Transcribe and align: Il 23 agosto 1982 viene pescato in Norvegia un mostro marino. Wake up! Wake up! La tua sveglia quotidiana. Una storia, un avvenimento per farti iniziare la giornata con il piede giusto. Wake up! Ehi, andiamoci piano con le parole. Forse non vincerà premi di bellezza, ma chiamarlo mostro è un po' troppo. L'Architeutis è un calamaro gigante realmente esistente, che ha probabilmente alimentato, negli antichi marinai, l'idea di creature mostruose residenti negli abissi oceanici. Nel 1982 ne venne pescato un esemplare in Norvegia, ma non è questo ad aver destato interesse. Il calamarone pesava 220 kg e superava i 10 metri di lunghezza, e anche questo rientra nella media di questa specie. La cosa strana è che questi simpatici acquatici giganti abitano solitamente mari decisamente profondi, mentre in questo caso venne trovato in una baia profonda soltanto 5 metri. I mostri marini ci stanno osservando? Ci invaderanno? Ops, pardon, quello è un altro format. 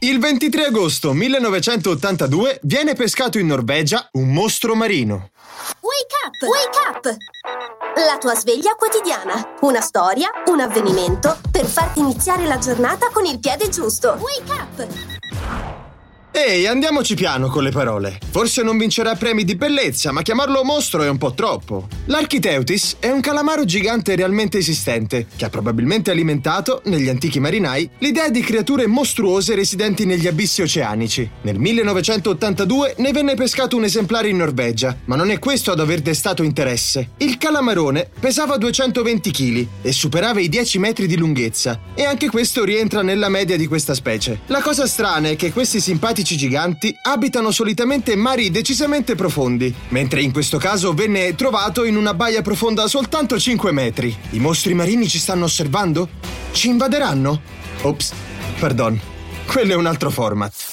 Il 0.00 0.20
23 0.20 0.66
agosto 0.66 1.12
1982 1.12 2.60
viene 2.62 2.94
pescato 2.94 3.36
in 3.40 3.48
Norvegia 3.48 4.08
un 4.12 4.32
mostro 4.32 4.76
marino. 4.76 5.30
Wake 5.80 6.14
up! 6.24 6.40
Wake 6.48 6.78
up! 6.88 7.16
La 7.96 8.16
tua 8.18 8.36
sveglia 8.36 8.76
quotidiana. 8.76 9.56
Una 9.62 9.80
storia, 9.80 10.30
un 10.46 10.60
avvenimento 10.60 11.36
per 11.50 11.66
farti 11.66 11.98
iniziare 11.98 12.46
la 12.46 12.58
giornata 12.58 13.08
con 13.12 13.24
il 13.24 13.40
piede 13.40 13.68
giusto. 13.70 14.16
Wake 14.20 14.52
up! 14.52 15.87
Ehi, 16.40 16.68
andiamoci 16.68 17.16
piano 17.16 17.48
con 17.48 17.64
le 17.64 17.72
parole. 17.72 18.16
Forse 18.30 18.62
non 18.62 18.78
vincerà 18.78 19.16
premi 19.16 19.42
di 19.42 19.56
bellezza, 19.56 20.12
ma 20.12 20.22
chiamarlo 20.22 20.62
mostro 20.62 21.02
è 21.02 21.08
un 21.08 21.18
po' 21.18 21.32
troppo. 21.32 21.88
L'Architeutis 22.04 22.98
è 23.00 23.10
un 23.10 23.20
calamaro 23.20 23.64
gigante 23.64 24.14
realmente 24.14 24.58
esistente, 24.58 25.26
che 25.34 25.44
ha 25.44 25.50
probabilmente 25.50 26.12
alimentato, 26.12 26.80
negli 26.84 27.08
antichi 27.08 27.40
marinai, 27.40 27.90
l'idea 27.98 28.28
di 28.28 28.40
creature 28.40 28.86
mostruose 28.86 29.56
residenti 29.56 30.06
negli 30.06 30.28
abissi 30.28 30.62
oceanici. 30.62 31.28
Nel 31.42 31.58
1982 31.58 32.94
ne 32.98 33.10
venne 33.10 33.34
pescato 33.34 33.76
un 33.76 33.82
esemplare 33.82 34.28
in 34.28 34.36
Norvegia, 34.36 34.96
ma 35.06 35.16
non 35.16 35.32
è 35.32 35.40
questo 35.40 35.72
ad 35.72 35.80
aver 35.80 36.02
destato 36.02 36.44
interesse. 36.44 37.10
Il 37.16 37.36
calamarone 37.36 38.08
pesava 38.20 38.58
220 38.58 39.30
kg 39.32 39.66
e 39.82 39.90
superava 39.90 40.38
i 40.38 40.48
10 40.48 40.78
metri 40.78 41.08
di 41.08 41.16
lunghezza, 41.16 41.80
e 41.96 42.04
anche 42.04 42.30
questo 42.30 42.62
rientra 42.62 43.02
nella 43.02 43.28
media 43.28 43.56
di 43.56 43.66
questa 43.66 43.94
specie. 43.94 44.42
La 44.46 44.62
cosa 44.62 44.86
strana 44.86 45.30
è 45.30 45.34
che 45.34 45.52
questi 45.52 45.80
simpatici 45.80 46.26
acquatici 46.28 46.36
giganti 46.36 46.98
abitano 47.02 47.50
solitamente 47.50 48.14
mari 48.14 48.50
decisamente 48.50 49.14
profondi, 49.14 49.74
mentre 49.88 50.20
in 50.20 50.30
questo 50.32 50.58
caso 50.58 50.92
venne 50.92 51.34
trovato 51.34 51.84
in 51.84 51.96
una 51.96 52.12
baia 52.12 52.42
profonda 52.42 52.86
soltanto 52.86 53.38
5 53.38 53.72
metri. 53.72 54.14
I 54.30 54.38
mostri 54.38 54.74
marini 54.74 55.08
ci 55.08 55.18
stanno 55.18 55.44
osservando? 55.44 56.08
Ci 56.52 56.68
invaderanno? 56.68 57.40
Ops, 57.82 58.12
pardon, 58.58 59.00
quello 59.46 59.72
è 59.72 59.76
un 59.76 59.86
altro 59.86 60.10
format. 60.10 60.67